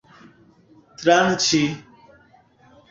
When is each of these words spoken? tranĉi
tranĉi 1.01 1.63